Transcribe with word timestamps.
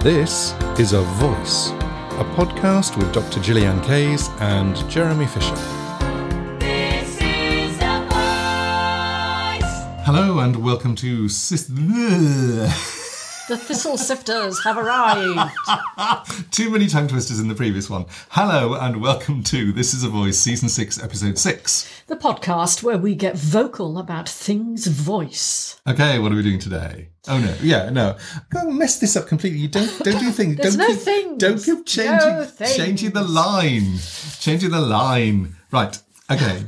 This 0.00 0.54
is 0.78 0.92
A 0.92 1.02
Voice, 1.02 1.70
a 1.70 2.24
podcast 2.36 2.96
with 2.96 3.12
Dr. 3.12 3.40
Gillyanne 3.40 3.82
Kayes 3.84 4.28
and 4.40 4.76
Jeremy 4.88 5.26
Fisher. 5.26 5.54
This 6.60 7.16
is 7.20 7.76
a 7.80 8.00
voice. 8.08 9.74
Hello 10.06 10.38
and 10.40 10.56
welcome 10.62 10.94
to 10.96 11.28
Sis- 11.28 11.68
The 13.48 13.56
thistle 13.56 13.96
sifters 13.96 14.62
have 14.64 14.76
arrived. 14.76 15.50
Too 16.50 16.68
many 16.70 16.86
tongue 16.86 17.08
twisters 17.08 17.40
in 17.40 17.48
the 17.48 17.54
previous 17.54 17.88
one. 17.88 18.04
Hello 18.30 18.74
and 18.74 19.00
welcome 19.00 19.42
to 19.44 19.72
This 19.72 19.94
is 19.94 20.04
a 20.04 20.08
Voice, 20.10 20.38
Season 20.38 20.68
6, 20.68 21.02
Episode 21.02 21.38
6. 21.38 22.02
the 22.08 22.16
podcast 22.16 22.82
where 22.82 22.98
we 22.98 23.14
get 23.14 23.36
vocal 23.38 23.98
about 23.98 24.28
things 24.28 24.86
voice. 24.86 25.80
Okay, 25.88 26.18
what 26.18 26.30
are 26.30 26.34
we 26.36 26.42
doing 26.42 26.58
today? 26.58 27.08
Oh 27.26 27.38
no, 27.38 27.54
yeah, 27.62 27.88
no. 27.88 28.16
Go 28.50 28.70
mess 28.70 28.98
this 29.00 29.16
up 29.16 29.26
completely. 29.26 29.60
You 29.60 29.68
don't 29.68 29.98
don't 30.04 30.18
do 30.20 30.30
things. 30.30 30.56
There's 30.60 30.76
don't 30.76 30.86
no 30.88 30.94
keep, 30.94 31.02
things. 31.04 31.38
Don't 31.38 31.58
keep 31.62 31.86
changing 31.86 32.28
No 32.28 32.44
things. 32.44 32.76
changing 32.76 33.10
the 33.12 33.24
line. 33.24 33.98
Changing 34.40 34.70
the 34.70 34.80
line. 34.80 35.56
Right. 35.70 35.98
Okay. 36.30 36.64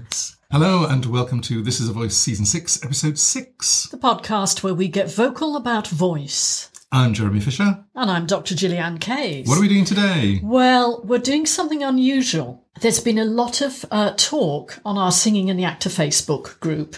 Hello 0.50 0.84
and 0.84 1.06
welcome 1.06 1.40
to 1.42 1.62
This 1.62 1.78
is 1.78 1.88
a 1.88 1.92
Voice 1.92 2.16
Season 2.16 2.44
6, 2.44 2.84
Episode 2.84 3.18
6. 3.18 3.86
The 3.92 3.96
podcast 3.98 4.64
where 4.64 4.74
we 4.74 4.88
get 4.88 5.08
vocal 5.08 5.54
about 5.54 5.86
voice. 5.86 6.69
I'm 6.92 7.14
Jeremy 7.14 7.38
Fisher. 7.38 7.84
And 7.94 8.10
I'm 8.10 8.26
Dr. 8.26 8.56
Gillyanne 8.56 8.98
Kayes. 8.98 9.46
What 9.46 9.58
are 9.58 9.60
we 9.60 9.68
doing 9.68 9.84
today? 9.84 10.40
Well, 10.42 11.00
we're 11.04 11.20
doing 11.20 11.46
something 11.46 11.84
unusual. 11.84 12.64
There's 12.80 12.98
been 12.98 13.18
a 13.18 13.24
lot 13.24 13.60
of 13.60 13.84
uh, 13.92 14.14
talk 14.16 14.80
on 14.84 14.98
our 14.98 15.12
Singing 15.12 15.46
in 15.46 15.56
the 15.56 15.64
Actor 15.64 15.90
Facebook 15.90 16.58
group 16.58 16.96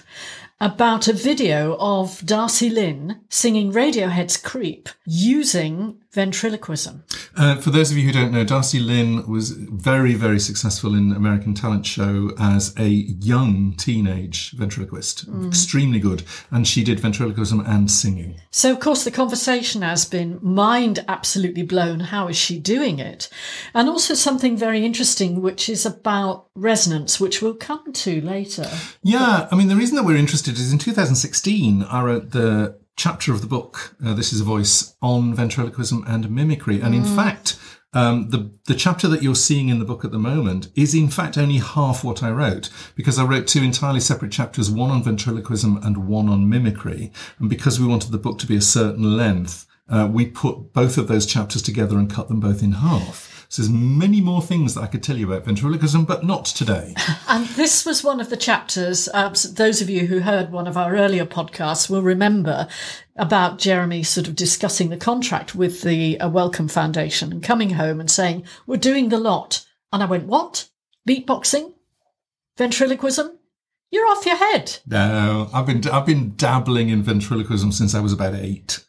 about 0.62 1.08
a 1.08 1.12
video 1.12 1.76
of 1.78 2.20
Darci 2.20 2.72
Lynne 2.72 3.20
singing 3.28 3.70
Radiohead's 3.70 4.38
Creep 4.38 4.88
using 5.04 5.98
ventriloquism. 6.12 7.04
Uh, 7.36 7.56
for 7.56 7.70
those 7.70 7.90
of 7.90 7.96
you 7.96 8.04
who 8.04 8.12
don't 8.12 8.32
know, 8.32 8.44
Darci 8.44 8.84
Lynne 8.84 9.26
was 9.26 9.52
very, 9.52 10.14
very 10.14 10.38
successful 10.38 10.94
in 10.94 11.12
American 11.12 11.54
Talent 11.54 11.86
Show 11.86 12.32
as 12.38 12.74
a 12.78 12.88
young 12.88 13.74
teenage 13.76 14.50
ventriloquist. 14.52 15.26
Extremely 15.46 15.98
good. 15.98 16.22
And 16.50 16.68
she 16.68 16.84
did 16.84 17.00
ventriloquism 17.00 17.60
and 17.60 17.90
singing. 17.90 18.38
So, 18.50 18.72
of 18.72 18.80
course, 18.80 19.04
the 19.04 19.10
conversation 19.10 19.80
has 19.80 20.04
been 20.04 20.38
mind 20.42 21.02
absolutely 21.08 21.62
blown. 21.62 22.00
How 22.00 22.28
is 22.28 22.36
she 22.36 22.58
doing 22.58 22.98
it? 22.98 23.30
And 23.72 23.88
also 23.88 24.12
something 24.12 24.56
very 24.56 24.84
interesting, 24.84 25.40
which 25.40 25.70
is 25.70 25.86
about 25.86 26.48
resonance, 26.54 27.18
which 27.18 27.40
we'll 27.40 27.54
come 27.54 27.92
to 27.92 28.20
later. 28.20 28.68
Yeah, 29.02 29.48
I 29.50 29.56
mean, 29.56 29.68
the 29.68 29.76
reason 29.76 29.96
that 29.96 30.04
we're 30.04 30.16
interested 30.16 30.54
is 30.54 30.72
in 30.72 30.78
2016, 30.78 31.84
I 31.84 32.02
wrote 32.02 32.32
the 32.32 32.81
chapter 32.96 33.32
of 33.32 33.40
the 33.40 33.46
book, 33.46 33.96
uh, 34.04 34.14
This 34.14 34.32
is 34.32 34.40
a 34.40 34.44
Voice, 34.44 34.94
on 35.00 35.34
ventriloquism 35.34 36.04
and 36.06 36.30
mimicry. 36.30 36.80
And 36.80 36.94
in 36.94 37.04
fact, 37.04 37.58
um, 37.94 38.30
the, 38.30 38.50
the 38.66 38.74
chapter 38.74 39.06
that 39.08 39.22
you're 39.22 39.34
seeing 39.34 39.68
in 39.68 39.78
the 39.78 39.84
book 39.84 40.04
at 40.04 40.12
the 40.12 40.18
moment 40.18 40.68
is 40.74 40.94
in 40.94 41.08
fact 41.08 41.36
only 41.36 41.58
half 41.58 42.02
what 42.02 42.22
I 42.22 42.30
wrote 42.30 42.70
because 42.94 43.18
I 43.18 43.24
wrote 43.24 43.46
two 43.46 43.62
entirely 43.62 44.00
separate 44.00 44.32
chapters, 44.32 44.70
one 44.70 44.90
on 44.90 45.02
ventriloquism 45.02 45.78
and 45.82 46.08
one 46.08 46.28
on 46.28 46.48
mimicry. 46.48 47.12
And 47.38 47.50
because 47.50 47.78
we 47.78 47.86
wanted 47.86 48.10
the 48.10 48.18
book 48.18 48.38
to 48.38 48.46
be 48.46 48.56
a 48.56 48.62
certain 48.62 49.16
length, 49.16 49.66
uh, 49.88 50.08
we 50.10 50.26
put 50.26 50.72
both 50.72 50.96
of 50.96 51.06
those 51.06 51.26
chapters 51.26 51.60
together 51.60 51.98
and 51.98 52.10
cut 52.10 52.28
them 52.28 52.40
both 52.40 52.62
in 52.62 52.72
half. 52.72 53.31
So 53.52 53.60
there's 53.60 53.70
many 53.70 54.22
more 54.22 54.40
things 54.40 54.74
that 54.74 54.80
I 54.80 54.86
could 54.86 55.02
tell 55.02 55.18
you 55.18 55.30
about 55.30 55.44
ventriloquism, 55.44 56.06
but 56.06 56.24
not 56.24 56.46
today. 56.46 56.94
And 57.28 57.46
this 57.48 57.84
was 57.84 58.02
one 58.02 58.18
of 58.18 58.30
the 58.30 58.36
chapters. 58.36 59.10
Uh, 59.12 59.34
those 59.52 59.82
of 59.82 59.90
you 59.90 60.06
who 60.06 60.20
heard 60.20 60.50
one 60.50 60.66
of 60.66 60.78
our 60.78 60.96
earlier 60.96 61.26
podcasts 61.26 61.90
will 61.90 62.00
remember 62.00 62.66
about 63.16 63.58
Jeremy 63.58 64.04
sort 64.04 64.26
of 64.26 64.36
discussing 64.36 64.88
the 64.88 64.96
contract 64.96 65.54
with 65.54 65.82
the 65.82 66.18
uh, 66.18 66.30
Wellcome 66.30 66.68
Foundation 66.68 67.30
and 67.30 67.42
coming 67.42 67.70
home 67.70 68.00
and 68.00 68.10
saying, 68.10 68.44
We're 68.66 68.78
doing 68.78 69.10
the 69.10 69.18
lot. 69.18 69.66
And 69.92 70.02
I 70.02 70.06
went, 70.06 70.26
What? 70.26 70.70
Beatboxing? 71.06 71.74
Ventriloquism? 72.56 73.36
You're 73.90 74.08
off 74.08 74.24
your 74.24 74.36
head. 74.36 74.78
No, 74.86 75.50
I've 75.52 75.66
been 75.66 75.86
I've 75.88 76.06
been 76.06 76.34
dabbling 76.36 76.88
in 76.88 77.02
ventriloquism 77.02 77.72
since 77.72 77.94
I 77.94 78.00
was 78.00 78.14
about 78.14 78.34
eight. 78.34 78.82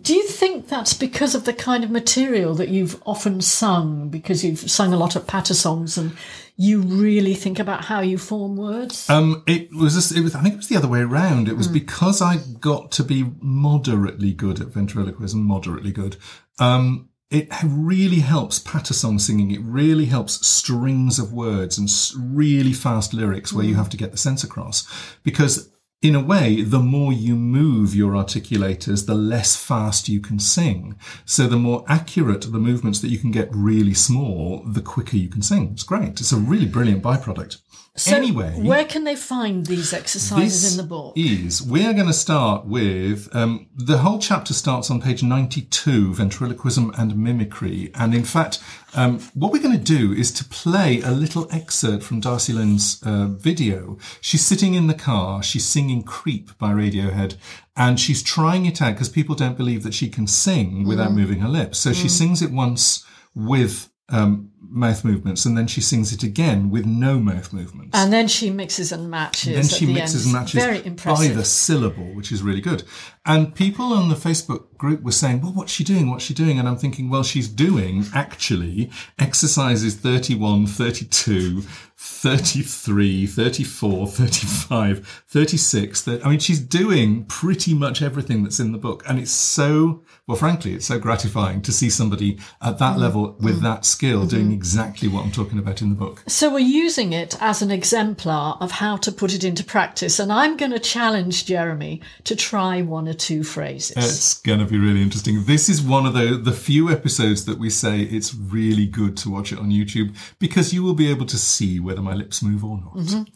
Do 0.00 0.14
you 0.14 0.26
think 0.26 0.68
that's 0.68 0.94
because 0.94 1.34
of 1.34 1.44
the 1.44 1.52
kind 1.52 1.82
of 1.82 1.90
material 1.90 2.54
that 2.54 2.68
you've 2.68 3.02
often 3.06 3.40
sung, 3.40 4.10
because 4.10 4.44
you've 4.44 4.70
sung 4.70 4.92
a 4.92 4.98
lot 4.98 5.16
of 5.16 5.26
patter 5.26 5.54
songs 5.54 5.96
and 5.96 6.16
you 6.56 6.80
really 6.80 7.34
think 7.34 7.58
about 7.58 7.86
how 7.86 8.00
you 8.00 8.18
form 8.18 8.56
words? 8.56 9.08
Um, 9.08 9.42
it 9.46 9.72
was 9.72 9.94
just, 9.94 10.14
it 10.14 10.20
was 10.20 10.34
I 10.34 10.42
think 10.42 10.54
it 10.54 10.58
was 10.58 10.68
the 10.68 10.76
other 10.76 10.88
way 10.88 11.00
around. 11.00 11.48
It 11.48 11.56
was 11.56 11.68
because 11.68 12.20
I 12.20 12.38
got 12.60 12.92
to 12.92 13.04
be 13.04 13.32
moderately 13.40 14.32
good 14.32 14.60
at 14.60 14.68
ventriloquism, 14.68 15.42
moderately 15.42 15.92
good. 15.92 16.16
Um, 16.58 17.08
it 17.30 17.48
really 17.62 18.20
helps 18.20 18.58
patter 18.58 18.94
song 18.94 19.18
singing. 19.18 19.50
It 19.50 19.60
really 19.60 20.06
helps 20.06 20.46
strings 20.46 21.18
of 21.18 21.32
words 21.32 21.76
and 21.76 21.90
really 22.16 22.72
fast 22.72 23.12
lyrics 23.12 23.52
where 23.52 23.66
you 23.66 23.74
have 23.74 23.90
to 23.90 23.98
get 23.98 24.12
the 24.12 24.18
sense 24.18 24.42
across. 24.42 24.88
Because 25.22 25.67
in 26.00 26.14
a 26.14 26.22
way, 26.22 26.62
the 26.62 26.78
more 26.78 27.12
you 27.12 27.34
move 27.34 27.94
your 27.94 28.12
articulators, 28.12 29.06
the 29.06 29.16
less 29.16 29.56
fast 29.56 30.08
you 30.08 30.20
can 30.20 30.38
sing. 30.38 30.96
So 31.24 31.48
the 31.48 31.56
more 31.56 31.84
accurate 31.88 32.42
the 32.42 32.58
movements 32.58 33.00
that 33.00 33.08
you 33.08 33.18
can 33.18 33.32
get 33.32 33.48
really 33.50 33.94
small, 33.94 34.62
the 34.64 34.80
quicker 34.80 35.16
you 35.16 35.28
can 35.28 35.42
sing. 35.42 35.70
It's 35.72 35.82
great. 35.82 36.20
It's 36.20 36.30
a 36.30 36.36
really 36.36 36.66
brilliant 36.66 37.02
byproduct. 37.02 37.58
So 37.98 38.16
anyway, 38.16 38.54
where 38.56 38.84
can 38.84 39.04
they 39.04 39.16
find 39.16 39.66
these 39.66 39.92
exercises 39.92 40.72
in 40.72 40.76
the 40.76 40.88
book? 40.88 41.14
is 41.16 41.60
we're 41.60 41.92
going 41.92 42.06
to 42.06 42.12
start 42.12 42.66
with 42.66 43.28
um, 43.34 43.68
the 43.74 43.98
whole 43.98 44.18
chapter 44.18 44.54
starts 44.54 44.90
on 44.90 45.00
page 45.00 45.22
92 45.22 46.14
ventriloquism 46.14 46.92
and 46.96 47.16
mimicry. 47.16 47.90
And 47.94 48.14
in 48.14 48.24
fact 48.24 48.60
um, 48.94 49.20
what 49.34 49.52
we're 49.52 49.62
going 49.62 49.76
to 49.78 49.84
do 49.84 50.12
is 50.12 50.32
to 50.32 50.44
play 50.44 51.00
a 51.02 51.10
little 51.10 51.48
excerpt 51.52 52.02
from 52.04 52.20
darci 52.20 52.54
lynne's 52.54 53.02
uh, 53.04 53.26
video. 53.26 53.98
She's 54.20 54.44
sitting 54.44 54.74
in 54.74 54.86
the 54.86 54.94
car 54.94 55.42
she's 55.42 55.66
singing 55.66 56.02
creep 56.02 56.56
by 56.58 56.72
radiohead 56.72 57.36
and 57.76 57.98
she's 57.98 58.22
trying 58.22 58.66
it 58.66 58.80
out 58.80 58.94
because 58.94 59.08
people 59.08 59.34
don't 59.34 59.56
believe 59.56 59.82
that 59.82 59.94
she 59.94 60.08
can 60.08 60.26
sing 60.26 60.86
without 60.86 61.12
moving 61.12 61.40
her 61.40 61.48
lips. 61.48 61.78
So 61.78 61.92
she 61.92 62.08
sings 62.08 62.42
it 62.42 62.50
once 62.50 63.04
with 63.34 63.90
um, 64.08 64.50
mouth 64.70 65.04
movements 65.04 65.46
and 65.46 65.56
then 65.56 65.66
she 65.66 65.80
sings 65.80 66.12
it 66.12 66.22
again 66.22 66.70
with 66.70 66.84
no 66.84 67.18
mouth 67.18 67.52
movements 67.52 67.90
And 67.98 68.12
then 68.12 68.28
she 68.28 68.50
mixes 68.50 68.92
and 68.92 69.10
matches. 69.10 69.54
then 69.54 69.64
at 69.64 69.70
she 69.70 69.86
the 69.86 69.94
mixes 69.94 70.26
end. 70.26 70.34
and 70.34 70.42
matches 70.42 70.62
Very 70.62 70.80
by 71.28 71.28
the 71.34 71.44
syllable, 71.44 72.14
which 72.14 72.30
is 72.30 72.42
really 72.42 72.60
good. 72.60 72.82
And 73.24 73.54
people 73.54 73.92
on 73.92 74.08
the 74.08 74.14
Facebook 74.14 74.76
group 74.76 75.02
were 75.02 75.12
saying, 75.12 75.40
well, 75.42 75.52
what's 75.52 75.72
she 75.72 75.84
doing? 75.84 76.10
What's 76.10 76.24
she 76.24 76.34
doing? 76.34 76.58
And 76.58 76.68
I'm 76.68 76.76
thinking, 76.76 77.08
well, 77.10 77.22
she's 77.22 77.48
doing 77.48 78.04
actually 78.14 78.90
exercises 79.18 79.94
31, 79.96 80.66
32, 80.66 81.62
33, 82.00 83.26
34, 83.26 84.06
35, 84.06 85.24
36. 85.26 86.02
That, 86.02 86.24
I 86.24 86.30
mean, 86.30 86.38
she's 86.38 86.60
doing 86.60 87.24
pretty 87.24 87.74
much 87.74 88.02
everything 88.02 88.44
that's 88.44 88.60
in 88.60 88.70
the 88.70 88.78
book. 88.78 89.02
And 89.08 89.18
it's 89.18 89.32
so, 89.32 90.04
well, 90.28 90.36
frankly, 90.36 90.74
it's 90.74 90.86
so 90.86 91.00
gratifying 91.00 91.60
to 91.62 91.72
see 91.72 91.90
somebody 91.90 92.38
at 92.62 92.78
that 92.78 92.96
mm. 92.96 93.00
level 93.00 93.36
with 93.40 93.58
mm. 93.58 93.62
that 93.62 93.84
skill 93.84 94.20
mm-hmm. 94.20 94.28
doing 94.28 94.52
exactly 94.52 95.08
what 95.08 95.24
I'm 95.24 95.32
talking 95.32 95.58
about 95.58 95.82
in 95.82 95.88
the 95.88 95.96
book. 95.96 96.22
So 96.28 96.52
we're 96.52 96.60
using 96.60 97.12
it 97.12 97.36
as 97.40 97.62
an 97.62 97.72
exemplar 97.72 98.56
of 98.60 98.70
how 98.70 98.96
to 98.98 99.10
put 99.10 99.34
it 99.34 99.42
into 99.42 99.64
practice. 99.64 100.20
And 100.20 100.32
I'm 100.32 100.56
going 100.56 100.70
to 100.70 100.78
challenge 100.78 101.46
Jeremy 101.46 102.00
to 102.24 102.36
try 102.36 102.80
one 102.80 103.08
or 103.08 103.12
two 103.12 103.42
phrases. 103.42 103.96
It's 103.96 104.34
going 104.34 104.60
to 104.60 104.66
be 104.66 104.78
really 104.78 105.02
interesting. 105.02 105.46
This 105.46 105.68
is 105.68 105.82
one 105.82 106.06
of 106.06 106.14
the, 106.14 106.36
the 106.36 106.52
few 106.52 106.90
episodes 106.90 107.44
that 107.46 107.58
we 107.58 107.70
say 107.70 108.02
it's 108.02 108.36
really 108.36 108.86
good 108.86 109.16
to 109.16 109.30
watch 109.30 109.50
it 109.50 109.58
on 109.58 109.70
YouTube 109.70 110.14
because 110.38 110.72
you 110.72 110.84
will 110.84 110.94
be 110.94 111.10
able 111.10 111.26
to 111.26 111.36
see 111.36 111.80
whether 111.88 112.02
my 112.02 112.14
lips 112.14 112.42
move 112.42 112.62
or 112.64 112.78
not. 112.84 113.26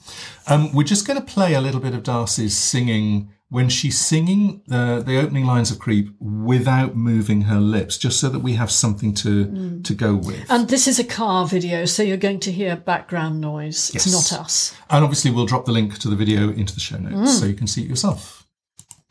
Um, 0.46 0.72
we're 0.72 0.84
just 0.94 1.06
going 1.06 1.19
to 1.19 1.25
play 1.25 1.54
a 1.54 1.60
little 1.60 1.81
bit 1.81 1.94
of 1.94 2.02
Darci's 2.04 2.56
singing 2.56 3.31
when 3.49 3.69
she's 3.69 3.99
singing 3.99 4.62
uh, 4.70 5.00
the 5.00 5.19
opening 5.20 5.44
lines 5.44 5.70
of 5.70 5.78
Creep 5.78 6.08
without 6.19 6.96
moving 6.96 7.43
her 7.43 7.60
lips, 7.60 7.99
just 7.99 8.19
so 8.19 8.31
that 8.31 8.38
we 8.38 8.54
have 8.54 8.70
something 8.70 9.12
to, 9.14 9.81
to 9.82 9.94
go 9.94 10.14
with. 10.16 10.50
and 10.50 10.69
this 10.69 10.88
is 10.88 10.99
a 10.99 11.04
car 11.04 11.46
video, 11.46 11.84
so 11.84 12.02
you're 12.02 12.16
going 12.28 12.40
to 12.40 12.50
hear 12.50 12.76
background 12.76 13.43
noise. 13.43 13.90
It's 13.94 14.10
not 14.10 14.32
us. 14.40 14.75
And 14.88 15.04
obviously, 15.04 15.31
we'll 15.31 15.44
drop 15.44 15.66
the 15.66 15.72
link 15.72 15.99
to 15.99 16.08
the 16.08 16.16
video 16.16 16.50
into 16.50 16.72
the 16.72 16.81
show 16.81 16.96
notes 16.96 17.38
so 17.40 17.44
you 17.44 17.52
can 17.54 17.66
see 17.66 17.82
it 17.82 17.88
yourself. 17.88 18.46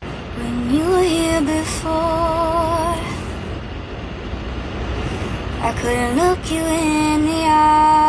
When 0.00 0.74
you 0.74 0.84
were 0.90 1.02
here 1.04 1.40
before, 1.40 1.92
I 5.68 5.72
couldn't 5.80 6.16
look 6.16 6.50
you 6.50 6.64
in 6.64 7.22
the 7.22 7.44
eyes. 7.46 8.01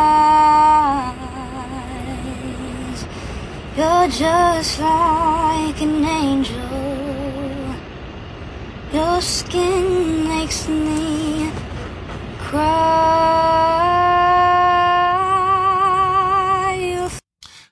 You're 3.75 4.07
just 4.07 4.79
like 4.79 5.81
an 5.81 6.05
angel. 6.05 6.55
Your 8.93 9.19
skin 9.19 10.27
makes 10.27 10.69
me 10.69 11.51
cry. 12.37 13.63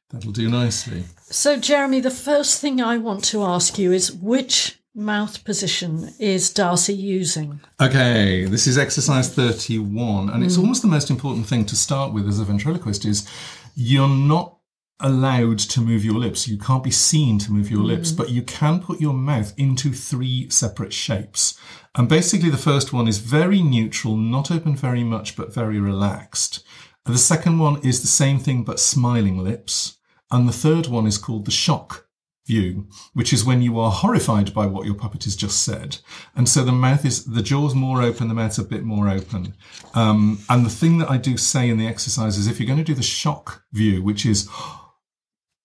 That'll 0.10 0.32
do 0.32 0.50
nicely. 0.50 1.04
So, 1.30 1.58
Jeremy, 1.58 2.00
the 2.00 2.10
first 2.10 2.60
thing 2.60 2.82
I 2.82 2.98
want 2.98 3.24
to 3.26 3.44
ask 3.44 3.78
you 3.78 3.92
is 3.92 4.12
which 4.12 4.80
mouth 4.96 5.44
position 5.44 6.16
is 6.18 6.52
Darci 6.52 6.98
using? 6.98 7.60
Okay, 7.80 8.46
this 8.46 8.66
is 8.66 8.80
exercise 8.80 9.30
31, 9.30 10.32
and 10.32 10.44
it's 10.44 10.58
mm. 10.58 10.62
almost 10.62 10.82
the 10.82 10.88
most 10.88 11.12
important 11.12 11.46
thing 11.46 11.64
to 11.66 11.76
start 11.76 12.12
with 12.12 12.28
as 12.28 12.40
a 12.40 12.44
ventriloquist 12.44 13.06
is 13.06 13.30
you're 13.76 14.10
not 14.10 14.58
allowed 15.02 15.60
to 15.60 15.82
move 15.82 16.06
your 16.06 16.20
lips. 16.20 16.48
You 16.48 16.58
can't 16.58 16.84
be 16.84 16.92
seen 16.92 17.40
to 17.40 17.52
move 17.52 17.70
your 17.70 17.84
lips, 17.84 18.12
but 18.12 18.30
you 18.30 18.42
can 18.42 18.80
put 18.80 19.02
your 19.02 19.14
mouth 19.14 19.54
into 19.58 19.92
three 19.92 20.50
separate 20.50 20.94
shapes. 20.94 21.60
And 21.96 22.08
basically 22.08 22.50
the 22.50 22.58
first 22.58 22.94
one 22.94 23.08
is 23.08 23.18
very 23.18 23.62
neutral, 23.62 24.16
not 24.16 24.52
open 24.52 24.76
very 24.76 25.04
much, 25.04 25.36
but 25.36 25.54
very 25.54 25.80
relaxed. 25.80 26.64
The 27.06 27.18
second 27.18 27.60
one 27.60 27.82
is 27.86 28.02
the 28.02 28.08
same 28.08 28.40
thing, 28.40 28.64
but 28.64 28.80
smiling 28.80 29.44
lips. 29.44 29.98
And 30.30 30.48
the 30.48 30.54
third 30.54 30.88
one 30.88 31.08
is 31.08 31.18
called 31.18 31.46
the 31.46 31.52
shock 31.52 32.08
view, 32.48 32.88
which 33.14 33.34
is 33.34 33.46
when 33.46 33.62
you 33.62 33.80
are 33.80 33.92
horrified 33.92 34.54
by 34.54 34.66
what 34.66 34.86
your 34.86 34.96
puppet 34.96 35.26
has 35.26 35.36
just 35.36 35.64
said. 35.64 35.98
And 36.36 36.48
so 36.48 36.64
the 36.64 36.72
mouth 36.72 37.06
is, 37.06 37.26
the 37.26 37.42
jaw's 37.42 37.76
more 37.76 38.02
open, 38.02 38.28
the 38.28 38.34
mouth's 38.34 38.58
a 38.58 38.64
bit 38.64 38.84
more 38.84 39.10
open. 39.10 39.54
Um, 39.94 40.40
and 40.50 40.66
the 40.66 40.70
thing 40.70 40.98
that 41.00 41.10
I 41.10 41.18
do 41.18 41.38
say 41.38 41.70
in 41.70 41.78
the 41.78 41.88
exercise 41.88 42.38
is 42.38 42.48
if 42.48 42.60
you're 42.60 42.68
going 42.68 42.80
to 42.80 42.84
do 42.84 42.94
the 42.94 43.04
shock 43.04 43.64
view, 43.74 44.02
which 44.02 44.26
is, 44.26 44.50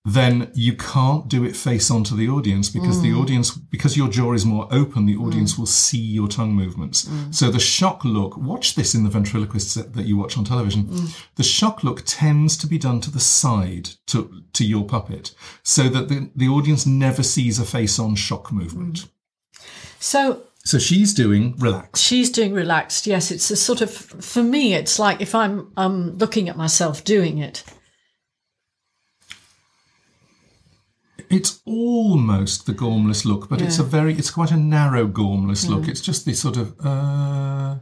then 0.08 0.52
you 0.54 0.76
can't 0.76 1.26
do 1.26 1.44
it 1.44 1.56
face 1.56 1.90
onto 1.90 2.14
the 2.14 2.28
audience 2.28 2.70
because 2.70 3.02
the 3.02 3.10
mm. 3.10 3.20
audience, 3.20 3.50
because 3.50 3.96
your 3.96 4.08
jaw 4.08 4.34
is 4.34 4.46
more 4.46 4.68
open, 4.70 5.04
the 5.04 5.16
audience 5.16 5.54
mm. 5.54 5.58
will 5.58 5.66
see 5.66 5.98
your 5.98 6.28
tongue 6.28 6.52
movements. 6.52 7.06
Mm. 7.06 7.34
So 7.34 7.50
the 7.50 7.58
shock 7.58 8.04
look, 8.04 8.36
watch 8.36 8.76
this 8.76 8.94
in 8.94 9.02
the 9.02 9.10
ventriloquist 9.10 9.72
set 9.72 9.94
that 9.94 10.06
you 10.06 10.16
watch 10.16 10.38
on 10.38 10.44
television. 10.44 11.08
The 11.34 11.42
shock 11.42 11.82
look 11.82 12.04
tends 12.06 12.56
to 12.58 12.68
be 12.68 12.78
done 12.78 13.00
to 13.00 13.10
the 13.10 13.18
side 13.18 13.90
to, 14.06 14.44
to 14.52 14.64
your 14.64 14.84
puppet 14.84 15.34
so 15.64 15.88
that 15.88 16.08
the, 16.08 16.30
the 16.36 16.46
audience 16.46 16.86
never 16.86 17.24
sees 17.24 17.58
a 17.58 17.64
face 17.64 17.98
on 17.98 18.14
shock 18.14 18.52
movement. 18.52 19.08
So 19.98 20.44
So 20.62 20.78
she's 20.78 21.14
doing 21.14 21.56
relax. 21.58 21.98
she's 21.98 22.30
doing 22.30 22.52
relaxed. 22.52 23.08
Yes, 23.08 23.32
it's 23.32 23.50
a 23.50 23.56
sort 23.56 23.80
of 23.80 23.90
for 23.90 24.44
me. 24.44 24.74
It's 24.74 25.00
like 25.00 25.20
if 25.20 25.34
I'm 25.34 25.72
um, 25.76 26.16
looking 26.18 26.48
at 26.48 26.56
myself 26.56 27.02
doing 27.02 27.38
it. 27.38 27.64
It's 31.30 31.60
almost 31.66 32.66
the 32.66 32.72
gormless 32.72 33.24
look, 33.24 33.48
but 33.48 33.60
it's 33.60 33.78
a 33.78 33.82
very, 33.82 34.14
it's 34.14 34.30
quite 34.30 34.50
a 34.52 34.56
narrow 34.56 35.06
gormless 35.08 35.68
look. 35.68 35.88
It's 35.88 36.00
just 36.00 36.24
this 36.24 36.40
sort 36.40 36.56
of, 36.56 36.74
uh, 36.84 37.76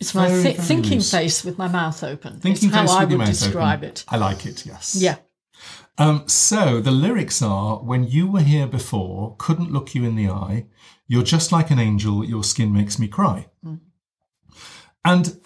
It's 0.00 0.14
my 0.14 0.28
Very, 0.28 0.42
very 0.42 0.54
thinking 0.54 0.98
loose. 0.98 1.10
face 1.10 1.44
with 1.44 1.58
my 1.58 1.68
mouth 1.68 2.02
open. 2.04 2.40
thinking 2.40 2.68
it's 2.68 2.76
how 2.76 2.82
face 2.82 2.90
I 2.90 3.00
with 3.00 3.10
your 3.10 3.18
would 3.18 3.24
mouth 3.26 3.38
describe 3.38 3.78
open. 3.80 3.88
it. 3.90 4.04
I 4.08 4.16
like 4.16 4.46
it, 4.46 4.64
yes. 4.66 4.96
Yeah. 5.00 5.16
Um, 5.98 6.22
so 6.28 6.80
the 6.80 6.92
lyrics 6.92 7.42
are 7.42 7.78
when 7.78 8.04
you 8.04 8.30
were 8.30 8.42
here 8.42 8.68
before, 8.68 9.34
couldn't 9.38 9.72
look 9.72 9.94
you 9.94 10.04
in 10.04 10.14
the 10.14 10.28
eye, 10.28 10.66
you're 11.08 11.24
just 11.24 11.50
like 11.50 11.70
an 11.72 11.80
angel, 11.80 12.24
your 12.24 12.44
skin 12.44 12.72
makes 12.72 12.98
me 12.98 13.08
cry. 13.08 13.46
And 15.04 15.40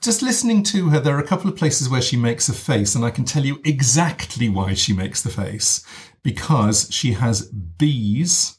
just 0.00 0.22
listening 0.22 0.62
to 0.64 0.90
her, 0.90 1.00
there 1.00 1.16
are 1.16 1.20
a 1.20 1.26
couple 1.26 1.50
of 1.50 1.56
places 1.56 1.88
where 1.88 2.02
she 2.02 2.16
makes 2.16 2.48
a 2.48 2.52
face, 2.52 2.94
and 2.94 3.04
I 3.04 3.10
can 3.10 3.24
tell 3.24 3.44
you 3.44 3.60
exactly 3.64 4.48
why 4.48 4.74
she 4.74 4.92
makes 4.92 5.22
the 5.22 5.30
face 5.30 5.84
because 6.22 6.88
she 6.90 7.12
has 7.12 7.48
B's 7.48 8.58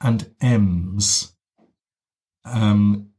and 0.00 0.30
M's. 0.40 1.34
Um, 2.44 3.10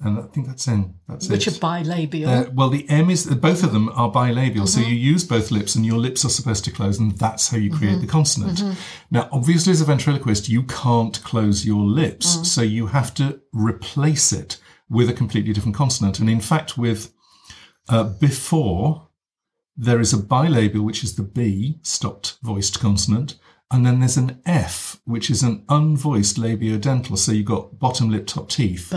and 0.00 0.18
I 0.18 0.22
think 0.22 0.46
that's 0.46 0.66
in. 0.66 0.94
That's 1.08 1.28
Which 1.28 1.46
it. 1.46 1.56
are 1.56 1.60
bilabial. 1.60 2.26
Uh, 2.26 2.50
well, 2.52 2.68
the 2.68 2.86
M 2.88 3.08
is 3.08 3.26
both 3.26 3.64
of 3.64 3.72
them 3.72 3.88
are 3.90 4.12
bilabial, 4.12 4.68
so 4.68 4.80
you 4.80 4.94
use 4.94 5.24
both 5.24 5.50
lips, 5.50 5.74
and 5.74 5.86
your 5.86 5.98
lips 5.98 6.24
are 6.24 6.28
supposed 6.28 6.64
to 6.66 6.70
close, 6.70 6.98
and 6.98 7.16
that's 7.16 7.48
how 7.48 7.56
you 7.56 7.70
create 7.70 8.00
the 8.00 8.06
consonant. 8.06 8.62
Now, 9.10 9.28
obviously, 9.32 9.72
as 9.72 9.80
a 9.80 9.86
ventriloquist, 9.86 10.50
you 10.50 10.64
can't 10.64 11.22
close 11.24 11.64
your 11.64 11.82
lips, 11.82 12.50
so 12.50 12.60
you 12.60 12.88
have 12.88 13.14
to 13.14 13.40
replace 13.52 14.32
it 14.32 14.58
with 14.90 15.08
a 15.08 15.14
completely 15.14 15.52
different 15.52 15.76
consonant. 15.76 16.20
And 16.20 16.28
in 16.28 16.40
fact, 16.40 16.76
with 16.76 17.12
uh, 17.88 18.04
before, 18.04 19.08
there 19.76 20.00
is 20.00 20.12
a 20.12 20.18
bilabial, 20.18 20.84
which 20.84 21.04
is 21.04 21.16
the 21.16 21.22
B, 21.22 21.78
stopped 21.82 22.38
voiced 22.42 22.80
consonant, 22.80 23.36
and 23.70 23.84
then 23.84 24.00
there's 24.00 24.16
an 24.16 24.40
F, 24.46 25.00
which 25.04 25.28
is 25.28 25.42
an 25.42 25.64
unvoiced 25.68 26.38
labiodental. 26.38 27.18
So 27.18 27.32
you've 27.32 27.46
got 27.46 27.78
bottom 27.78 28.10
lip, 28.10 28.26
top 28.26 28.48
teeth. 28.48 28.94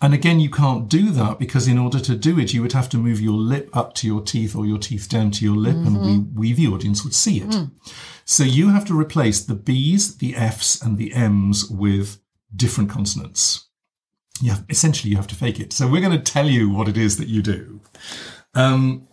And 0.00 0.14
again, 0.14 0.38
you 0.38 0.48
can't 0.48 0.88
do 0.88 1.10
that 1.10 1.40
because 1.40 1.66
in 1.66 1.76
order 1.76 1.98
to 1.98 2.14
do 2.14 2.38
it, 2.38 2.54
you 2.54 2.62
would 2.62 2.72
have 2.72 2.88
to 2.90 2.96
move 2.96 3.20
your 3.20 3.32
lip 3.32 3.68
up 3.76 3.94
to 3.96 4.06
your 4.06 4.20
teeth 4.20 4.54
or 4.54 4.64
your 4.64 4.78
teeth 4.78 5.08
down 5.08 5.32
to 5.32 5.44
your 5.44 5.56
lip, 5.56 5.74
and 5.74 6.00
we, 6.00 6.18
we, 6.18 6.52
the 6.52 6.68
audience, 6.68 7.02
would 7.02 7.14
see 7.14 7.40
it. 7.40 7.66
So 8.24 8.44
you 8.44 8.68
have 8.68 8.84
to 8.86 8.98
replace 8.98 9.40
the 9.40 9.56
B's, 9.56 10.18
the 10.18 10.36
F's, 10.36 10.80
and 10.80 10.98
the 10.98 11.12
M's 11.12 11.68
with 11.68 12.20
different 12.54 12.90
consonants. 12.90 13.66
Yeah, 14.40 14.58
essentially, 14.68 15.10
you 15.10 15.16
have 15.16 15.26
to 15.26 15.34
fake 15.34 15.58
it. 15.58 15.72
So 15.72 15.88
we're 15.88 16.00
going 16.00 16.16
to 16.16 16.32
tell 16.32 16.46
you 16.46 16.70
what 16.70 16.86
it 16.86 16.96
is 16.96 17.16
that 17.16 17.26
you 17.26 17.42
do. 17.42 17.80
Um, 18.54 19.07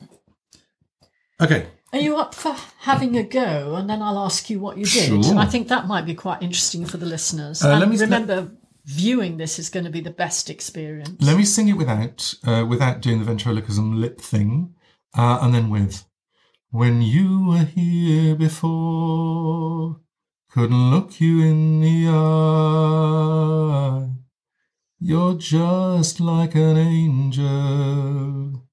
okay. 1.42 1.68
Are 1.94 2.00
you 2.00 2.18
up 2.18 2.36
for 2.36 2.56
having 2.80 3.16
a 3.18 3.24
go? 3.24 3.76
And 3.76 3.90
then 3.90 4.02
I'll 4.02 4.20
ask 4.20 4.50
you 4.50 4.60
what 4.60 4.78
you 4.78 4.86
did. 4.86 5.24
Sure. 5.24 5.38
I 5.38 5.46
think 5.46 5.68
that 5.70 5.88
might 5.88 6.06
be 6.06 6.14
quite 6.16 6.42
interesting 6.42 6.86
for 6.86 6.98
the 6.98 7.06
listeners. 7.06 7.64
Uh, 7.64 7.70
and 7.70 7.80
let 7.80 7.90
me- 7.90 7.98
remember, 7.98 8.52
viewing 8.86 9.38
this 9.38 9.58
is 9.60 9.70
going 9.70 9.86
to 9.86 9.92
be 9.92 10.02
the 10.02 10.12
best 10.12 10.50
experience. 10.50 11.22
Let 11.22 11.38
me 11.38 11.46
sing 11.46 11.70
it 11.70 11.74
without 11.78 12.34
uh, 12.46 12.66
without 12.68 13.02
doing 13.02 13.20
the 13.20 13.26
ventriloquism 13.26 14.02
lip 14.02 14.20
thing, 14.20 14.74
uh, 15.18 15.40
and 15.42 15.54
then 15.54 15.70
with. 15.70 16.06
When 16.72 17.02
you 17.02 17.46
were 17.48 17.64
here 17.64 18.36
before, 18.36 20.02
couldn't 20.52 20.92
look 20.92 21.22
you 21.22 21.42
in 21.42 21.80
the 21.80 22.10
eye. 23.06 24.10
You're 25.00 25.36
just 25.36 26.20
like 26.20 26.56
an 26.56 26.76
angel. 26.78 28.65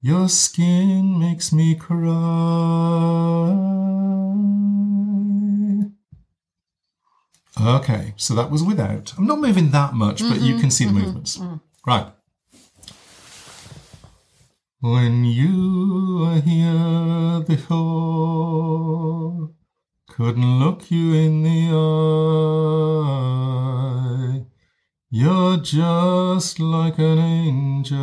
Your 0.00 0.28
skin 0.28 1.18
makes 1.18 1.52
me 1.52 1.74
cry. 1.74 2.08
Okay, 7.60 8.14
so 8.16 8.34
that 8.34 8.48
was 8.48 8.62
without. 8.62 9.12
I'm 9.18 9.26
not 9.26 9.40
moving 9.40 9.72
that 9.72 9.94
much, 9.94 10.20
but 10.20 10.40
you 10.40 10.52
mm-hmm, 10.52 10.60
can 10.60 10.70
see 10.70 10.84
the 10.84 10.92
mm-hmm, 10.92 11.00
movements. 11.04 11.38
Mm. 11.38 11.60
Right. 11.84 12.06
When 14.80 15.24
you 15.24 16.18
were 16.20 16.40
here 16.40 17.40
before, 17.40 17.90
couldn't 20.06 20.60
look 20.60 20.92
you 20.92 21.14
in 21.14 21.42
the 21.42 21.72
eye. 24.36 24.46
You're 25.10 25.56
just 25.56 26.60
like 26.60 26.98
an 26.98 27.18
angel. 27.18 27.98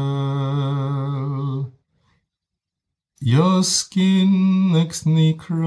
Your 3.20 3.64
skin 3.64 4.72
makes 4.72 5.06
me 5.06 5.34
cry. 5.34 5.66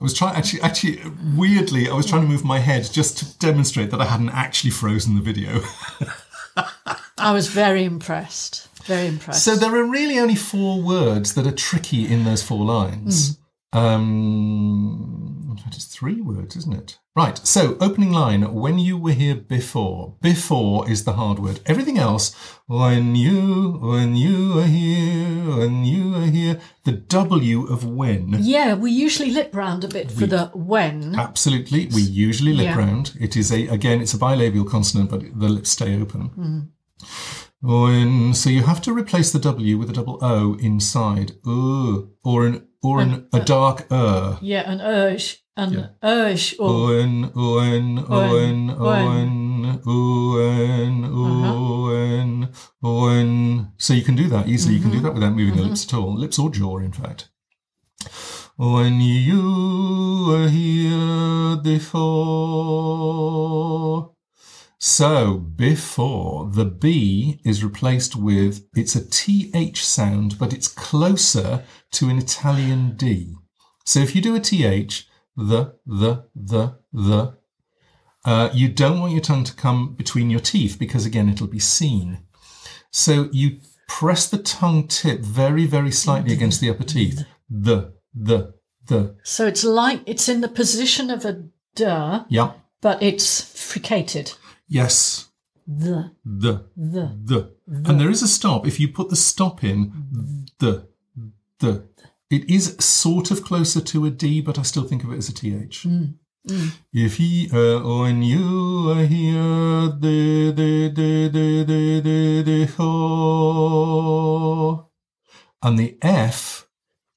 I 0.00 0.04
was 0.04 0.14
trying 0.14 0.36
actually 0.36 0.62
actually 0.62 1.00
weirdly 1.36 1.88
I 1.88 1.94
was 1.94 2.06
trying 2.06 2.22
to 2.22 2.28
move 2.28 2.44
my 2.44 2.60
head 2.60 2.88
just 2.90 3.18
to 3.18 3.38
demonstrate 3.38 3.90
that 3.90 4.00
I 4.00 4.06
hadn't 4.06 4.30
actually 4.30 4.70
frozen 4.70 5.16
the 5.16 5.20
video. 5.20 5.60
I 7.18 7.32
was 7.32 7.48
very 7.48 7.84
impressed. 7.84 8.68
Very 8.84 9.08
impressed. 9.08 9.44
so 9.44 9.54
there 9.54 9.74
are 9.74 9.84
really 9.84 10.18
only 10.18 10.36
four 10.36 10.80
words 10.80 11.34
that 11.34 11.46
are 11.46 11.52
tricky 11.52 12.06
in 12.06 12.24
those 12.24 12.42
four 12.42 12.64
lines. 12.64 13.36
Hmm. 13.36 13.42
Um 13.72 15.46
in 15.50 15.56
fact 15.56 15.76
it's 15.76 15.86
three 15.86 16.20
words, 16.20 16.56
isn't 16.56 16.74
it? 16.74 16.98
Right. 17.16 17.38
So 17.44 17.76
opening 17.80 18.12
line, 18.12 18.54
when 18.54 18.78
you 18.78 18.96
were 18.96 19.12
here 19.12 19.34
before. 19.34 20.16
Before 20.22 20.88
is 20.88 21.02
the 21.04 21.14
hard 21.14 21.40
word. 21.40 21.58
Everything 21.66 21.98
else, 21.98 22.32
when 22.66 23.16
you 23.16 23.72
when 23.80 24.14
you 24.14 24.54
were 24.54 24.66
here, 24.66 25.56
when 25.58 25.84
you 25.84 26.12
were 26.12 26.26
here, 26.26 26.60
the 26.84 26.92
W 26.92 27.66
of 27.66 27.84
when. 27.84 28.36
yeah, 28.40 28.74
we 28.74 28.92
usually 28.92 29.30
lip 29.32 29.54
round 29.54 29.82
a 29.84 29.88
bit 29.88 30.12
for 30.12 30.26
the 30.26 30.46
when. 30.54 31.16
Absolutely. 31.16 31.86
We 31.92 32.02
usually 32.02 32.52
lip 32.54 32.66
Yeah. 32.66 32.76
round. 32.78 33.14
It 33.20 33.36
is 33.36 33.50
a 33.50 33.66
again, 33.66 34.00
it's 34.00 34.14
a 34.14 34.18
bilabial 34.18 34.68
consonant, 34.68 35.10
but 35.10 35.22
the 35.34 35.48
lips 35.48 35.70
stay 35.70 36.00
open. 36.00 36.70
When, 37.60 38.34
so 38.34 38.50
you 38.50 38.62
have 38.62 38.80
to 38.82 38.92
replace 38.92 39.32
the 39.32 39.40
W 39.40 39.76
with 39.78 39.90
a 39.90 39.92
double 39.92 40.18
O 40.22 40.54
inside. 40.60 41.32
Uh, 41.44 42.02
or 42.22 42.46
an 42.46 42.67
or 42.82 43.00
an, 43.00 43.28
uh, 43.32 43.38
a 43.38 43.44
dark 43.44 43.86
er. 43.90 44.38
Yeah, 44.40 44.70
an 44.70 44.80
urge, 44.80 45.42
an 45.56 45.90
urge, 46.02 46.54
or 46.58 46.70
Owen, 46.70 47.32
Owen, 47.34 48.04
Owen, 48.08 48.70
Owen, 48.70 49.80
Owen, 49.86 51.04
Owen, 51.04 52.48
Owen. 52.82 53.72
So 53.78 53.94
you 53.94 54.02
can 54.02 54.14
do 54.16 54.28
that 54.28 54.48
easily. 54.48 54.74
You 54.74 54.80
can 54.80 54.90
do 54.90 54.96
mm-hmm. 54.96 55.06
that 55.06 55.14
without 55.14 55.32
moving 55.32 55.54
the 55.54 55.62
mm-hmm. 55.62 55.70
lips 55.70 55.86
at 55.86 55.94
all. 55.94 56.14
Lips 56.14 56.38
or 56.38 56.50
jaw, 56.50 56.78
in 56.78 56.92
fact. 56.92 57.30
When 58.56 59.00
you 59.00 60.26
were 60.28 60.48
here 60.48 61.56
before. 61.62 62.08
So 64.88 65.36
before 65.36 66.50
the 66.50 66.64
B 66.64 67.42
is 67.44 67.62
replaced 67.62 68.16
with 68.16 68.66
it's 68.74 68.96
a 68.96 69.06
TH 69.06 69.84
sound, 69.84 70.38
but 70.38 70.54
it's 70.54 70.66
closer 70.66 71.62
to 71.92 72.08
an 72.08 72.16
Italian 72.16 72.96
D. 72.96 73.34
So 73.84 74.00
if 74.00 74.16
you 74.16 74.22
do 74.22 74.34
a 74.34 74.40
th, 74.40 75.04
the, 75.36 75.74
the, 75.84 76.24
the, 76.34 76.78
the, 76.90 77.36
uh, 78.24 78.48
you 78.54 78.68
don't 78.70 78.98
want 78.98 79.12
your 79.12 79.20
tongue 79.20 79.44
to 79.44 79.54
come 79.54 79.94
between 79.94 80.30
your 80.30 80.40
teeth 80.40 80.78
because 80.78 81.04
again 81.04 81.28
it'll 81.28 81.46
be 81.48 81.58
seen. 81.58 82.20
So 82.90 83.28
you 83.30 83.60
press 83.88 84.26
the 84.26 84.38
tongue 84.38 84.88
tip 84.88 85.20
very, 85.20 85.66
very 85.66 85.92
slightly 85.92 86.32
against 86.32 86.62
the 86.62 86.70
upper 86.70 86.84
teeth. 86.84 87.26
The, 87.50 87.92
the, 88.14 88.54
the. 88.86 89.16
So 89.22 89.46
it's 89.46 89.64
like 89.64 90.00
it's 90.06 90.30
in 90.30 90.40
the 90.40 90.48
position 90.48 91.10
of 91.10 91.26
a 91.26 91.44
duh, 91.74 92.24
Yeah. 92.30 92.52
but 92.80 93.02
it's 93.02 93.52
fricated. 93.70 94.32
Yes. 94.68 95.28
The, 95.66 96.12
The, 96.24 96.64
the. 96.76 97.52
the. 97.66 97.90
And 97.90 98.00
there 98.00 98.10
is 98.10 98.22
a 98.22 98.28
stop. 98.28 98.66
If 98.66 98.78
you 98.80 98.88
put 98.88 99.08
the 99.10 99.16
stop 99.16 99.64
in, 99.64 100.46
the, 100.58 100.88
the. 101.58 101.84
It 102.30 102.48
is 102.50 102.76
sort 102.78 103.30
of 103.30 103.42
closer 103.42 103.80
to 103.80 104.04
a 104.06 104.10
D, 104.10 104.40
but 104.42 104.58
I 104.58 104.62
still 104.62 104.84
think 104.84 105.02
of 105.04 105.12
it 105.12 105.16
as 105.16 105.28
a 105.30 105.34
TH. 105.34 105.86
If 106.92 107.16
he, 107.16 107.50
uh, 107.52 107.80
when 107.80 108.22
you 108.22 108.90
uh, 108.90 109.06
hear 109.06 109.42
the, 109.88 110.52
the, 110.54 110.88
the, 110.88 111.28
the, 111.28 111.64
the, 111.64 112.00
the, 112.00 112.42
the, 112.42 112.74
oh, 112.78 114.08
and 115.62 115.78
the 115.78 115.98
F 116.00 116.66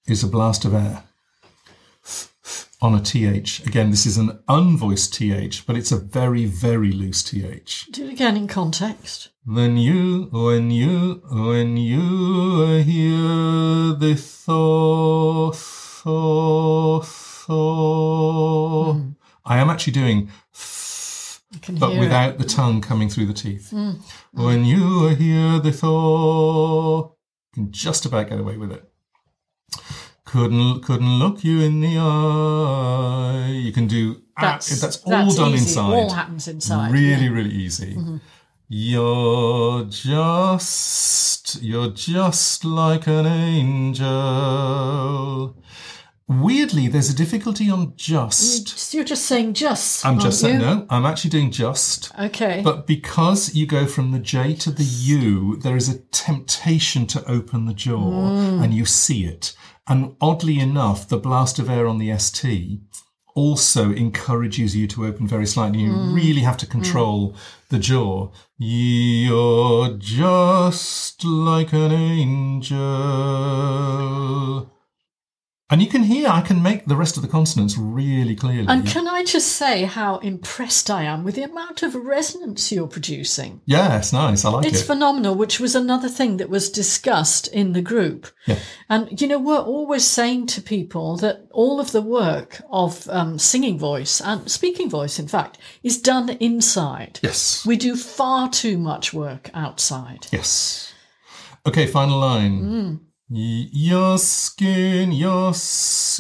is 0.08 0.24
a 0.24 0.27
blast 0.27 0.65
of 0.65 0.74
air 0.74 1.03
on 2.82 2.96
a 2.96 3.02
TH. 3.02 3.66
Again, 3.66 3.92
this 3.92 4.06
is 4.06 4.18
an 4.18 4.40
unvoiced 4.50 5.14
TH, 5.14 5.66
but 5.68 5.78
it's 5.78 5.92
a 5.92 5.98
very, 5.98 6.46
very 6.46 6.92
loose 6.92 7.22
TH. 7.24 7.88
Do 7.92 8.06
it 8.06 8.14
again 8.14 8.36
in 8.36 8.48
context. 8.48 9.30
When 9.46 9.78
you, 9.78 10.30
when 10.32 10.72
you, 10.72 11.22
when 11.30 11.78
you 11.78 12.82
hear 12.82 13.94
the 13.94 14.16
thaw, 14.18 15.52
thaw, 15.52 17.02
thaw. 17.02 18.94
I 19.46 19.58
am 19.58 19.70
actually 19.70 19.94
doing 19.94 20.30
th, 20.54 21.40
but 21.80 21.98
without 21.98 22.38
the 22.40 22.46
tongue 22.46 22.82
coming 22.82 23.10
through 23.10 23.28
the 23.28 23.34
teeth. 23.34 23.70
Hmm. 23.70 23.92
When 24.32 24.66
you 24.66 25.10
hear 25.10 25.60
the 25.60 25.72
thaw, 25.72 27.04
you 27.04 27.14
can 27.54 27.72
just 27.72 28.06
about 28.06 28.30
get 28.30 28.40
away 28.40 28.58
with 28.58 28.72
it. 28.72 28.90
Couldn't 30.32 30.82
couldn't 30.84 31.20
look 31.20 31.44
you 31.44 31.60
in 31.60 31.82
the 31.82 31.98
eye. 31.98 33.50
You 33.52 33.74
can 33.74 33.86
do 33.88 34.12
it. 34.12 34.18
That's, 34.40 34.80
that's 34.80 35.04
all 35.04 35.12
done 35.36 35.52
easy. 35.52 35.64
inside. 35.64 35.94
All 35.94 36.10
happens 36.10 36.48
inside. 36.48 36.92
Really, 36.94 37.10
yeah. 37.10 37.18
Mm-hmm. 37.18 37.36
really 37.36 37.50
easy. 37.52 37.98
You're 38.70 39.84
just, 39.84 41.62
you're 41.62 41.90
just 41.90 42.64
like 42.64 43.08
an 43.08 43.26
angel. 44.26 45.58
Weirdly, 46.30 46.88
there's 46.88 47.10
a 47.10 47.16
difficulty 47.16 47.70
on 47.70 47.94
just. 47.98 48.94
You're 48.94 49.04
just 49.04 49.26
saying 49.26 49.54
just. 49.56 50.06
I'm 50.06 50.18
just 50.18 50.40
saying, 50.40 50.62
you? 50.62 50.66
no, 50.66 50.86
I'm 50.90 51.06
actually 51.06 51.32
doing 51.32 51.52
just. 51.52 52.18
Okay. 52.18 52.62
But 52.64 52.88
because 52.88 53.54
you 53.54 53.66
go 53.68 53.86
from 53.86 54.12
the 54.12 54.20
J 54.20 54.56
to 54.56 54.72
the 54.72 54.86
U, 54.86 55.58
there 55.58 55.76
is 55.76 55.90
a 55.90 56.00
temptation 56.00 57.06
to 57.08 57.22
open 57.30 57.66
the 57.66 57.74
jaw 57.74 58.00
Mm. 58.00 58.64
and 58.64 58.74
you 58.74 58.86
see 58.86 59.26
it. 59.26 59.54
And 59.88 60.16
oddly 60.22 60.60
enough, 60.60 61.08
the 61.08 61.18
blast 61.18 61.60
of 61.60 61.70
air 61.70 61.88
on 61.88 61.98
the 61.98 62.12
ST 62.12 62.82
also 63.34 63.92
encourages 63.92 64.76
you 64.76 64.88
to 64.88 65.06
open 65.06 65.26
very 65.28 65.46
slightly. 65.46 65.80
You 65.80 65.92
Mm. 65.94 66.14
really 66.14 66.42
have 66.42 66.58
to 66.58 66.66
control 66.66 67.34
the 67.70 67.80
jaw. 67.80 68.30
You're 68.58 69.98
just 69.98 71.24
like 71.24 71.72
an 71.74 71.92
angel. 71.92 72.82
And 75.72 75.82
you 75.82 75.88
can 75.88 76.04
hear, 76.04 76.28
I 76.28 76.42
can 76.42 76.62
make 76.62 76.86
the 76.86 76.98
rest 76.98 77.16
of 77.16 77.24
the 77.24 77.30
consonants 77.30 77.78
really 77.78 78.36
clearly. 78.36 78.66
and 78.68 78.86
can 78.86 79.08
I 79.08 79.24
just 79.24 79.54
say 79.54 79.86
how 79.86 80.18
impressed 80.18 80.92
I 80.92 81.04
am 81.04 81.24
with 81.24 81.36
the 81.36 81.44
amount 81.44 81.82
of 81.82 81.96
resonance 81.96 82.72
you're 82.72 82.88
producing? 82.88 83.62
yes, 83.66 84.12
nice. 84.12 84.44
I 84.44 84.50
like 84.50 84.66
It's 84.66 84.75
it. 84.75 84.78
It's 84.80 84.88
phenomenal, 84.88 85.34
which 85.36 85.60
was 85.62 85.74
another 85.74 86.10
thing 86.10 86.38
that 86.38 86.50
was 86.50 86.70
discussed 86.70 87.48
in 87.48 87.72
the 87.72 87.82
group. 87.82 88.28
Yeah. 88.48 88.60
And, 88.90 89.22
you 89.22 89.28
know, 89.30 89.40
we're 89.40 89.58
always 89.60 90.06
saying 90.06 90.48
to 90.48 90.62
people 90.62 91.16
that 91.18 91.48
all 91.51 91.80
of 91.80 91.92
the 91.94 92.01
work 92.01 92.62
of 92.70 93.08
um, 93.10 93.40
singing 93.40 93.80
voice 93.80 94.20
and 94.20 94.51
speaking 94.51 94.90
voice, 94.90 95.20
in 95.20 95.28
fact, 95.30 95.58
is 95.84 96.01
done 96.01 96.30
inside. 96.42 97.20
yes. 97.24 97.66
We 97.66 97.78
do 97.78 97.96
far 97.96 98.50
too 98.50 98.78
much 98.78 99.13
work 99.13 99.50
outside. 99.54 100.28
Yes. 100.32 100.94
Okay, 101.66 101.88
final 101.88 102.20
line. 102.20 103.00
Y- 103.01 103.11
Your 103.34 104.18
skin, 104.18 105.14
your, 105.14 105.54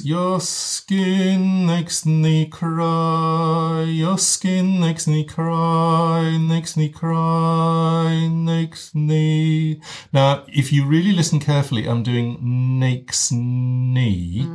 your 0.01 0.39
skin 0.39 1.65
makes 1.65 2.05
me 2.05 2.45
cry. 2.45 3.83
Your 3.85 4.17
skin 4.17 4.79
makes 4.79 5.07
me 5.09 5.25
cry, 5.25 6.37
makes 6.37 6.77
me 6.77 6.87
cry, 6.87 8.29
makes 8.29 8.95
me. 8.95 9.81
Now, 10.13 10.45
if 10.47 10.71
you 10.71 10.85
really 10.85 11.11
listen 11.11 11.41
carefully, 11.41 11.85
I'm 11.85 12.01
doing 12.01 12.37
makes 12.79 13.29
me. 13.29 14.47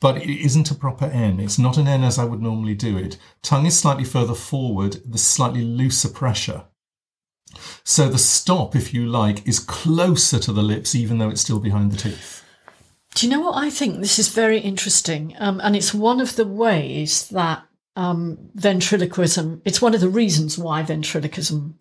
But 0.00 0.22
it 0.22 0.30
isn't 0.30 0.70
a 0.70 0.74
proper 0.74 1.04
N. 1.04 1.38
It's 1.38 1.58
not 1.58 1.76
an 1.76 1.86
N 1.86 2.02
as 2.02 2.18
I 2.18 2.24
would 2.24 2.40
normally 2.40 2.74
do 2.74 2.96
it. 2.96 3.18
Tongue 3.42 3.66
is 3.66 3.78
slightly 3.78 4.04
further 4.04 4.32
forward, 4.32 5.02
the 5.04 5.18
slightly 5.18 5.60
looser 5.60 6.08
pressure. 6.08 6.64
So 7.84 8.08
the 8.08 8.18
stop, 8.18 8.76
if 8.76 8.94
you 8.94 9.06
like, 9.06 9.46
is 9.46 9.58
closer 9.58 10.38
to 10.38 10.52
the 10.52 10.62
lips, 10.62 10.94
even 10.94 11.18
though 11.18 11.28
it's 11.28 11.40
still 11.40 11.60
behind 11.60 11.92
the 11.92 11.96
teeth. 11.96 12.44
Do 13.14 13.26
you 13.26 13.32
know 13.32 13.40
what 13.40 13.56
I 13.56 13.70
think? 13.70 14.00
This 14.00 14.18
is 14.18 14.28
very 14.28 14.58
interesting. 14.58 15.34
Um, 15.38 15.60
and 15.62 15.74
it's 15.74 15.92
one 15.92 16.20
of 16.20 16.36
the 16.36 16.46
ways 16.46 17.28
that 17.28 17.64
um, 17.96 18.38
ventriloquism, 18.54 19.62
it's 19.64 19.82
one 19.82 19.94
of 19.94 20.00
the 20.00 20.08
reasons 20.08 20.56
why 20.56 20.82
ventriloquism, 20.82 21.78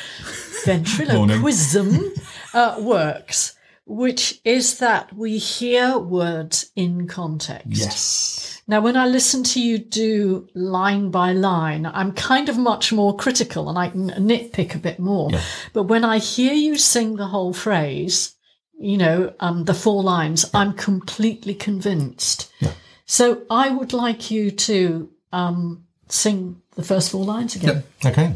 ventriloquism 0.64 2.12
uh, 2.52 2.76
works, 2.80 3.54
which 3.88 4.40
is 4.44 4.78
that 4.78 5.16
we 5.16 5.38
hear 5.38 5.98
words 5.98 6.70
in 6.76 7.08
context. 7.08 7.66
Yes. 7.66 8.62
Now, 8.68 8.82
when 8.82 8.98
I 8.98 9.06
listen 9.06 9.42
to 9.44 9.62
you 9.62 9.78
do 9.78 10.46
line 10.54 11.10
by 11.10 11.32
line, 11.32 11.86
I'm 11.86 12.12
kind 12.12 12.50
of 12.50 12.58
much 12.58 12.92
more 12.92 13.16
critical 13.16 13.70
and 13.70 13.78
I 13.78 13.88
can 13.88 14.10
nitpick 14.10 14.74
a 14.74 14.78
bit 14.78 14.98
more. 14.98 15.30
Yeah. 15.32 15.40
But 15.72 15.84
when 15.84 16.04
I 16.04 16.18
hear 16.18 16.52
you 16.52 16.76
sing 16.76 17.16
the 17.16 17.28
whole 17.28 17.54
phrase, 17.54 18.34
you 18.78 18.98
know, 18.98 19.32
um, 19.40 19.64
the 19.64 19.72
four 19.72 20.02
lines, 20.02 20.44
I'm 20.52 20.74
completely 20.74 21.54
convinced. 21.54 22.52
Yeah. 22.60 22.72
So 23.06 23.42
I 23.48 23.70
would 23.70 23.94
like 23.94 24.30
you 24.30 24.50
to 24.50 25.10
um, 25.32 25.86
sing 26.08 26.60
the 26.74 26.82
first 26.82 27.10
four 27.10 27.24
lines 27.24 27.56
again. 27.56 27.84
Okay. 28.04 28.34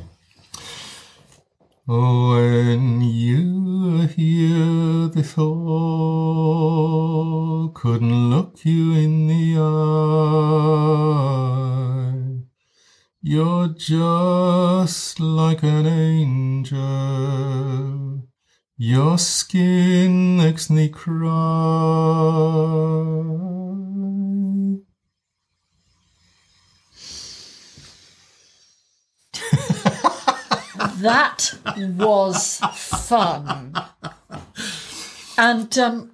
When 1.85 3.01
you 3.01 4.07
hear 4.07 5.09
the 5.09 5.25
thaw, 5.25 5.51
couldn't 7.75 8.31
look 8.31 8.65
you 8.65 8.93
in 8.93 9.27
the 9.27 9.59
eye. 9.59 9.83
You're 13.21 13.67
just 13.67 15.19
like 15.19 15.65
an 15.65 15.87
angel. 15.87 16.79
Your 18.77 19.19
skin 19.19 20.37
makes 20.37 20.71
me 20.71 20.89
cry. 20.89 21.31
That 31.03 31.55
was 31.77 32.59
fun. 32.75 33.75
And 35.37 35.79
um, 35.79 36.13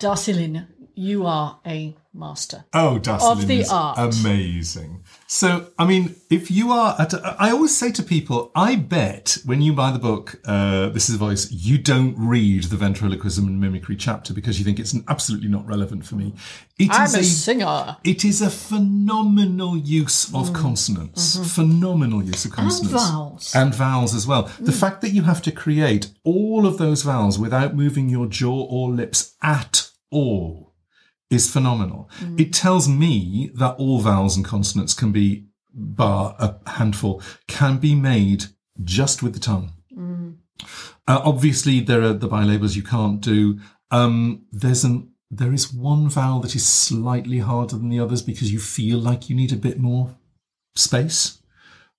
Darci 0.00 0.32
Lynne, 0.32 0.68
you 0.94 1.26
are 1.26 1.58
a 1.66 1.96
master. 2.16 2.64
Oh, 2.72 2.98
Darci 3.02 3.30
Of 3.30 3.46
the 3.46 3.64
art. 3.70 3.98
amazing. 3.98 5.04
So, 5.26 5.70
I 5.78 5.86
mean, 5.86 6.14
if 6.30 6.50
you 6.50 6.70
are 6.72 6.94
at, 6.98 7.12
I 7.14 7.50
always 7.50 7.76
say 7.76 7.90
to 7.92 8.02
people, 8.02 8.52
I 8.54 8.76
bet 8.76 9.38
when 9.44 9.60
you 9.60 9.72
buy 9.72 9.90
the 9.90 9.98
book, 9.98 10.40
uh, 10.44 10.88
This 10.90 11.08
is 11.08 11.16
a 11.16 11.18
Voice, 11.18 11.50
you 11.50 11.78
don't 11.78 12.14
read 12.16 12.64
the 12.64 12.76
ventriloquism 12.76 13.46
and 13.46 13.60
mimicry 13.60 13.96
chapter 13.96 14.32
because 14.32 14.58
you 14.58 14.64
think 14.64 14.78
it's 14.78 14.94
absolutely 15.08 15.48
not 15.48 15.66
relevant 15.66 16.06
for 16.06 16.14
me. 16.14 16.34
It 16.78 16.90
I'm 16.92 17.06
is 17.06 17.14
a 17.14 17.20
a 17.20 17.24
singer. 17.24 17.96
it 18.04 18.24
is 18.24 18.42
a 18.42 18.50
phenomenal 18.50 19.76
use 19.76 20.26
of 20.34 20.50
mm. 20.50 20.54
consonants. 20.54 21.36
Mm-hmm. 21.36 21.44
Phenomenal 21.44 22.22
use 22.22 22.44
of 22.44 22.52
consonants. 22.52 22.92
and 22.92 23.10
vowels. 23.10 23.54
And 23.54 23.74
vowels 23.74 24.14
as 24.14 24.26
well. 24.26 24.44
The 24.60 24.72
mm. 24.72 24.80
fact 24.80 25.00
that 25.00 25.10
you 25.10 25.22
have 25.22 25.42
to 25.42 25.50
create 25.52 26.10
all 26.24 26.66
of 26.66 26.78
those 26.78 27.02
vowels 27.02 27.38
without 27.38 27.74
moving 27.74 28.08
your 28.08 28.26
jaw 28.26 28.64
or 28.64 28.90
lips 28.90 29.34
at 29.42 29.90
all 30.10 30.65
is 31.30 31.50
phenomenal. 31.50 32.08
It 32.38 32.52
tells 32.52 32.88
me 32.88 33.50
that 33.54 33.74
all 33.76 34.00
vowels 34.00 34.36
and 34.36 34.44
consonants 34.44 34.94
can 34.94 35.12
be, 35.12 35.46
bar 35.72 36.34
a 36.38 36.56
handful, 36.70 37.22
can 37.48 37.78
be 37.78 37.94
made 37.94 38.46
just 38.84 39.22
with 39.22 39.34
the 39.34 39.40
tongue. 39.40 39.72
Uh, 41.08 41.20
obviously, 41.24 41.80
there 41.80 42.02
are 42.02 42.12
the 42.12 42.28
bilabials 42.28 42.76
you 42.76 42.82
can't 42.82 43.20
do. 43.20 43.58
Um, 43.90 44.46
there's 44.52 44.84
an 44.84 45.10
there 45.30 45.52
is 45.52 45.72
one 45.72 46.08
vowel 46.08 46.40
that 46.40 46.54
is 46.54 46.64
slightly 46.64 47.38
harder 47.38 47.76
than 47.76 47.88
the 47.88 47.98
others 47.98 48.22
because 48.22 48.52
you 48.52 48.60
feel 48.60 48.98
like 48.98 49.28
you 49.28 49.34
need 49.34 49.52
a 49.52 49.56
bit 49.56 49.78
more 49.78 50.16
space. 50.76 51.42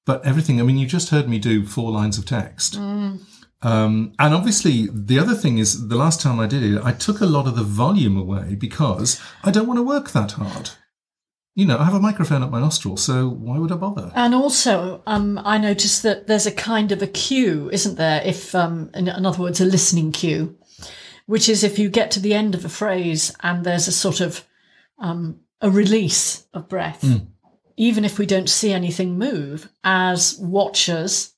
But 0.05 0.25
everything, 0.25 0.59
I 0.61 0.63
mean, 0.63 0.77
you 0.77 0.87
just 0.87 1.09
heard 1.09 1.27
me 1.27 1.37
do 1.37 1.65
four 1.65 1.91
lines 1.91 2.17
of 2.17 2.25
text. 2.25 2.77
Um, 3.61 4.13
and 4.19 4.33
obviously, 4.33 4.87
the 4.93 5.17
other 5.17 5.33
thing 5.33 5.57
is 5.57 5.87
the 5.87 5.95
last 5.95 6.21
time 6.21 6.39
I 6.39 6.47
did 6.47 6.63
it, 6.63 6.81
I 6.83 6.91
took 6.91 7.21
a 7.21 7.25
lot 7.25 7.47
of 7.47 7.55
the 7.55 7.63
volume 7.63 8.17
away 8.17 8.55
because 8.55 9.19
I 9.43 9.51
don't 9.51 9.67
want 9.67 9.79
to 9.79 9.83
work 9.83 10.11
that 10.11 10.33
hard. 10.33 10.71
You 11.55 11.65
know, 11.65 11.79
I 11.79 11.85
have 11.85 11.95
a 11.95 11.99
microphone 11.99 12.43
up 12.43 12.51
my 12.51 12.59
nostril, 12.59 12.97
so 12.97 13.27
why 13.27 13.57
would 13.57 13.71
I 13.71 13.77
bother? 13.77 14.11
And 14.13 14.35
also, 14.35 15.01
um, 15.07 15.41
I 15.43 15.57
noticed 15.57 16.03
that 16.03 16.27
there's 16.27 16.45
a 16.45 16.51
kind 16.51 16.91
of 16.91 17.01
a 17.01 17.07
cue, 17.07 17.67
isn't 17.71 17.95
there? 17.95 18.21
If, 18.23 18.53
um, 18.53 18.91
in, 18.93 19.07
in 19.07 19.25
other 19.25 19.41
words, 19.41 19.59
a 19.59 19.65
listening 19.65 20.11
cue, 20.11 20.55
which 21.25 21.49
is 21.49 21.63
if 21.63 21.79
you 21.79 21.89
get 21.89 22.11
to 22.11 22.19
the 22.19 22.35
end 22.35 22.53
of 22.53 22.63
a 22.63 22.69
phrase 22.69 23.35
and 23.41 23.63
there's 23.63 23.87
a 23.87 23.91
sort 23.91 24.21
of 24.21 24.45
um, 24.99 25.39
a 25.59 25.71
release 25.71 26.45
of 26.53 26.69
breath, 26.69 27.03
even 27.75 28.05
if 28.05 28.19
we 28.19 28.27
don't 28.27 28.49
see 28.49 28.71
anything 28.71 29.17
move, 29.17 29.67
as 29.83 30.37
watchers, 30.37 31.33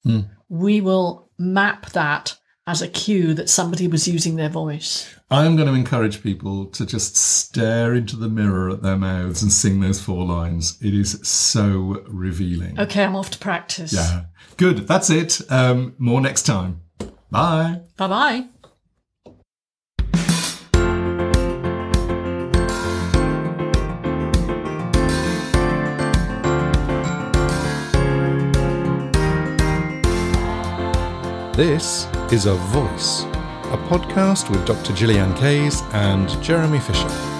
we 0.49 0.81
will 0.81 1.28
map 1.39 1.91
that 1.91 2.37
as 2.67 2.81
a 2.83 2.87
cue 2.87 3.33
that 3.33 3.49
somebody 3.49 3.87
was 3.87 4.07
using 4.07 4.35
their 4.35 4.49
voice. 4.49 5.15
I 5.31 5.45
am 5.45 5.55
going 5.55 5.67
to 5.67 5.73
encourage 5.73 6.21
people 6.21 6.65
to 6.67 6.85
just 6.85 7.15
stare 7.15 7.95
into 7.95 8.15
the 8.15 8.29
mirror 8.29 8.69
at 8.69 8.83
their 8.83 8.97
mouths 8.97 9.41
and 9.41 9.51
sing 9.51 9.79
those 9.79 9.99
four 9.99 10.23
lines. 10.25 10.77
It 10.81 10.93
is 10.93 11.19
so 11.27 12.03
revealing. 12.07 12.79
Okay, 12.79 13.03
I'm 13.03 13.15
off 13.15 13.31
to 13.31 13.39
practice. 13.39 13.93
Yeah. 13.93 14.25
Good. 14.57 14.87
That's 14.87 15.09
it. 15.09 15.41
Um, 15.49 15.95
more 15.97 16.21
next 16.21 16.43
time. 16.43 16.81
Bye. 17.31 17.81
Bye 17.97 18.07
bye. 18.07 18.47
This 31.59 32.07
is 32.31 32.45
A 32.45 32.53
Voice, 32.53 33.23
a 33.73 33.77
podcast 33.89 34.49
with 34.49 34.65
Dr. 34.65 34.93
Gillyanne 34.93 35.35
Kayes 35.35 35.81
and 35.93 36.41
Jeremy 36.41 36.79
Fisher. 36.79 37.38